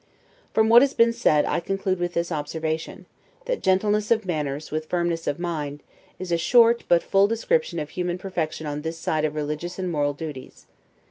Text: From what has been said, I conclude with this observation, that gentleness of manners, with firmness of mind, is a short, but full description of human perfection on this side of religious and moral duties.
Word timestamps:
From 0.51 0.67
what 0.67 0.81
has 0.81 0.95
been 0.95 1.13
said, 1.13 1.45
I 1.45 1.59
conclude 1.59 1.99
with 1.99 2.15
this 2.15 2.31
observation, 2.31 3.05
that 3.45 3.61
gentleness 3.61 4.09
of 4.09 4.25
manners, 4.25 4.71
with 4.71 4.87
firmness 4.87 5.27
of 5.27 5.37
mind, 5.37 5.83
is 6.17 6.31
a 6.31 6.39
short, 6.39 6.83
but 6.87 7.03
full 7.03 7.27
description 7.27 7.77
of 7.77 7.91
human 7.91 8.17
perfection 8.17 8.65
on 8.65 8.81
this 8.81 8.97
side 8.97 9.25
of 9.25 9.35
religious 9.35 9.77
and 9.77 9.91
moral 9.91 10.13
duties. 10.13 10.65